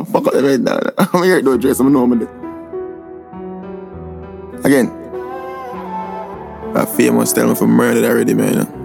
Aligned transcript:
now. 0.00 0.12
Fuck 0.12 0.26
up 0.26 0.32
the 0.32 0.42
red 0.42 0.60
now. 0.60 0.78
I'm 0.98 1.22
here 1.22 1.42
to 1.42 1.58
dress, 1.58 1.80
I'm 1.80 1.94
I'm 1.94 2.12
Again. 4.64 4.86
That 6.74 6.88
famous 6.96 7.32
tell 7.32 7.48
me 7.48 7.54
for 7.54 7.66
murdered 7.66 8.04
already, 8.04 8.34
man. 8.34 8.80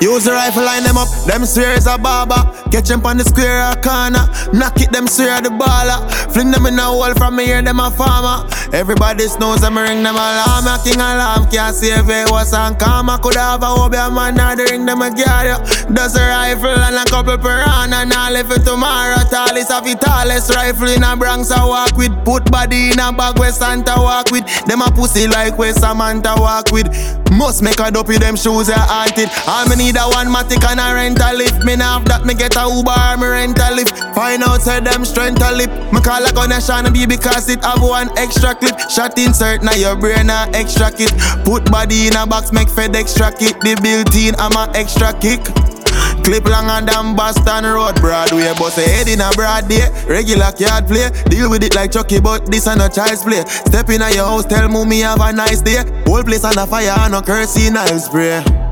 Use 0.00 0.24
the 0.24 0.30
rifle, 0.30 0.62
line 0.62 0.84
them 0.84 0.98
up. 0.98 1.08
Them 1.26 1.44
swear 1.46 1.76
is 1.76 1.86
a 1.86 1.98
barber. 1.98 2.38
Catch 2.70 2.88
them 2.88 3.04
on 3.06 3.16
the 3.16 3.24
square 3.24 3.58
or 3.58 3.74
corner. 3.82 4.26
Knock 4.52 4.80
it, 4.80 4.92
them 4.92 5.06
swear 5.06 5.40
the 5.40 5.48
baller. 5.48 5.98
Fling 6.32 6.50
them 6.50 6.66
in 6.66 6.78
a 6.78 6.82
hole 6.82 7.14
from 7.14 7.36
me, 7.36 7.46
hear 7.46 7.62
them 7.62 7.80
a 7.80 7.90
farmer. 7.90 8.48
Everybody 8.72 9.24
knows 9.40 9.62
them 9.62 9.78
ring 9.78 10.02
them 10.02 10.14
alarm. 10.14 10.66
A 10.66 10.78
king 10.84 11.00
alarm 11.00 11.50
can't 11.50 11.74
save 11.74 12.10
it. 12.10 12.30
Was 12.30 12.52
on 12.52 12.76
karma. 12.76 13.18
Could 13.22 13.36
have 13.36 13.62
a 13.62 13.66
hobby, 13.66 13.96
a 13.96 14.10
man, 14.10 14.34
they 14.56 14.64
ring 14.64 14.84
them 14.84 15.02
a 15.02 15.10
gear. 15.14 15.58
Does 15.94 16.16
a 16.16 16.26
rifle 16.26 16.68
and 16.68 16.96
a 16.96 17.04
couple 17.08 17.38
piranha. 17.38 18.04
Now 18.04 18.28
live 18.30 18.50
it 18.50 18.64
tomorrow. 18.64 19.14
Tallest 19.30 19.70
of 19.70 19.86
it, 19.86 20.00
tallest 20.00 20.50
rifle 20.50 20.88
in 20.88 21.04
a 21.04 21.16
Bronx 21.16 21.52
I 21.52 21.64
walk 21.64 21.96
with. 21.96 22.12
Put 22.24 22.50
body 22.50 22.90
in 22.90 22.98
a 22.98 23.12
bag 23.12 23.38
where 23.38 23.52
Santa 23.52 23.94
walk 23.96 24.32
with. 24.32 24.44
Them 24.66 24.82
a 24.82 24.90
pussy 24.90 25.28
like 25.28 25.56
where 25.56 25.72
Samantha 25.72 26.34
walk 26.36 26.72
with. 26.72 26.90
Must 27.30 27.62
make 27.62 27.78
a 27.78 27.90
dopey 27.90 28.18
them 28.18 28.34
shoes 28.34 28.70
are 28.70 28.86
haunted. 28.90 29.30
All 29.46 29.66
me 29.68 29.76
need 29.76 29.96
a 29.96 30.06
one 30.10 30.26
matic 30.26 30.66
and 30.66 30.80
a 30.80 30.94
rental 30.94 31.36
lift. 31.36 31.64
Me 31.64 31.76
now 31.76 32.00
that 32.10 32.26
me 32.26 32.34
get 32.34 32.56
a 32.56 32.66
Uber 32.66 32.90
or 32.90 33.16
me 33.16 33.26
rent 33.26 33.58
a 33.62 33.74
lift. 33.74 33.96
Find 34.14 34.42
out 34.42 34.62
say 34.62 34.80
them 34.80 35.04
strength 35.04 35.42
a 35.42 35.52
lip. 35.54 35.70
Me 35.92 36.00
call 36.00 36.26
a 36.26 36.32
gun 36.32 36.50
a 36.50 36.60
Sean 36.60 36.92
B 36.92 37.06
because 37.06 37.48
it 37.48 37.62
have 37.64 37.82
one 37.82 38.10
extra 38.18 38.54
clip. 38.54 38.78
Shot 38.90 39.16
insert 39.16 39.62
now 39.62 39.74
your 39.74 39.94
brain 39.94 40.28
a 40.28 40.50
extra 40.54 40.90
kit. 40.90 41.14
Put 41.44 41.70
body 41.70 42.08
in 42.08 42.16
a 42.16 42.26
box 42.26 42.50
make 42.52 42.68
Fed 42.68 42.96
extra 42.96 43.30
it 43.38 43.54
The 43.62 43.78
built-in 43.82 44.34
I'm 44.38 44.58
a 44.58 44.70
extra 44.74 45.14
kick. 45.14 45.42
Clip 46.24 46.44
longer 46.46 46.84
than 46.90 47.14
Boston 47.14 47.64
Road, 47.64 47.96
Broadway. 47.96 48.52
Bust 48.58 48.78
a 48.78 48.80
head 48.80 49.08
in 49.08 49.20
a 49.20 49.30
broad 49.32 49.68
day. 49.68 49.88
Regular 50.08 50.52
card 50.52 50.86
play. 50.86 51.10
Deal 51.28 51.50
with 51.50 51.62
it 51.62 51.74
like 51.74 51.92
Chucky, 51.92 52.18
but 52.18 52.46
this 52.46 52.66
and 52.66 52.80
a 52.80 52.88
child's 52.88 53.22
play. 53.22 53.44
Step 53.46 53.90
in 53.90 54.00
your 54.00 54.24
house, 54.24 54.46
tell 54.46 54.68
mommy 54.68 55.00
have 55.00 55.20
a 55.20 55.32
nice 55.32 55.60
day. 55.60 55.84
Whole 56.06 56.22
place 56.22 56.44
on 56.44 56.56
a 56.56 56.66
fire, 56.66 57.10
no 57.10 57.20
kerosene 57.20 57.76
I'll 57.76 57.98
spray. 57.98 58.63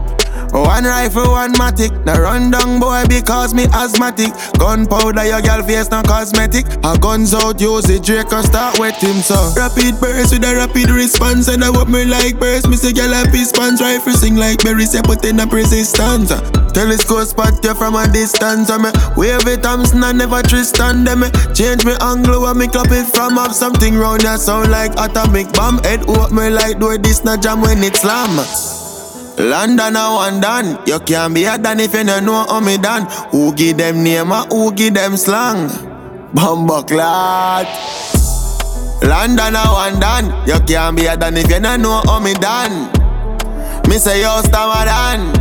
One 0.53 0.85
rifle, 0.85 1.33
one 1.33 1.55
matic. 1.55 1.93
Now 2.05 2.21
run 2.21 2.51
down 2.51 2.79
boy 2.79 3.05
because 3.09 3.55
me 3.55 3.65
asthmatic. 3.73 4.33
Gunpowder, 4.59 5.25
your 5.25 5.41
girl 5.41 5.63
face 5.63 5.91
no 5.91 6.03
cosmetic. 6.03 6.67
A 6.85 6.99
guns 6.99 7.33
out, 7.33 7.61
use 7.61 7.89
it, 7.89 8.05
Draco 8.05 8.43
start 8.43 8.79
wet 8.79 9.01
him 9.03 9.23
so. 9.23 9.53
Rapid 9.57 9.99
burst 9.99 10.33
with 10.33 10.45
a 10.45 10.55
rapid 10.55 10.91
response. 10.91 11.49
And 11.49 11.65
I 11.65 11.71
what 11.71 11.89
me 11.89 12.05
like 12.05 12.39
burst. 12.39 12.69
Me 12.69 12.77
say 12.77 12.93
girl 12.93 13.13
happy 13.13 13.45
spans. 13.45 13.81
Rifle 13.81 14.13
sing 14.13 14.37
like 14.37 14.63
berry, 14.63 14.85
say 14.85 15.01
put 15.01 15.25
in 15.25 15.41
a 15.41 15.47
resistance. 15.47 16.29
Telescope 16.73 17.29
spot 17.29 17.65
you 17.65 17.75
from 17.75 17.95
a 17.97 18.07
distance. 18.13 18.69
And 18.69 18.83
me 18.85 18.91
wave 19.17 19.47
it 19.49 19.63
Thompson 19.63 20.05
and 20.05 20.19
never 20.19 20.43
Tristan. 20.43 21.05
Them 21.05 21.21
me 21.21 21.31
change 21.55 21.85
me 21.87 21.95
angle 22.01 22.43
when 22.43 22.59
me 22.59 22.69
clap 22.69 22.91
it 22.91 23.07
from 23.15 23.39
up. 23.39 23.53
Something 23.53 23.97
round 23.97 24.21
that 24.23 24.41
sound 24.41 24.71
like 24.71 24.93
atomic 25.01 25.51
bomb. 25.55 25.79
Head 25.79 26.09
up 26.11 26.31
me 26.31 26.51
like 26.51 26.79
do 26.79 26.97
this 26.99 27.25
not 27.25 27.41
jam 27.43 27.63
when 27.63 27.83
it 27.83 27.97
slam. 27.97 28.37
London 29.43 29.97
a 29.97 30.15
one 30.15 30.41
done. 30.41 30.79
You 30.87 31.01
can't 31.01 31.35
be 31.35 31.45
a 31.45 31.59
done 31.59 31.81
if 31.81 31.93
you 31.95 32.05
don't 32.05 32.25
know 32.25 32.47
how 32.47 32.61
me 32.61 32.79
done. 32.79 33.11
Who 33.33 33.53
give 33.55 33.77
them 33.77 34.05
name 34.05 34.31
or 34.31 34.47
who 34.47 34.73
give 34.73 34.95
them 34.95 35.17
slang? 35.17 35.67
Bumbo 36.33 36.83
clot. 36.83 37.67
London 39.03 39.57
a 39.57 39.67
one 39.67 39.99
done. 39.99 40.47
You 40.47 40.61
can't 40.61 40.97
be 40.97 41.07
a 41.07 41.17
done 41.17 41.37
if 41.37 41.51
you 41.51 41.59
don't 41.59 41.83
know 41.83 42.03
how 42.07 42.21
me 42.21 42.35
done. 42.35 42.87
Me 43.89 43.99
say 43.99 44.23
yo 44.23 44.41
stammer 44.43 44.87
done. 44.87 45.33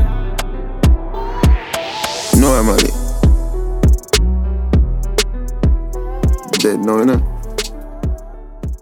Normally. 2.42 2.90
Dead 6.58 6.80
no, 6.80 6.98
you 6.98 7.06
know. 7.06 7.22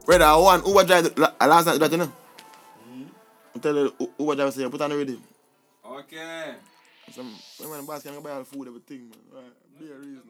Brother, 0.06 0.26
I 0.26 0.38
want 0.38 0.66
Uber 0.66 0.84
drive 0.86 1.18
last 1.18 1.66
night, 1.66 1.92
you 1.92 1.98
know. 1.98 2.12
I 3.56 3.60
tell 3.60 3.76
you, 3.76 3.94
Uber 4.20 4.36
driver 4.36 4.52
say, 4.52 4.70
put 4.70 4.82
on 4.82 4.90
the 4.92 4.98
ready. 4.98 5.20
Okay. 5.86 6.54
Some, 7.12 7.34
when 7.58 7.82
the 7.82 7.84
boss 7.86 8.04
can 8.04 8.14
go 8.14 8.22
buy 8.22 8.32
all 8.32 8.40
the 8.40 8.46
food, 8.46 8.68
everything, 8.68 9.10
man. 9.10 9.44
Right. 9.44 9.80
Be 9.80 9.92
a 9.92 9.96
reason. 9.96 10.22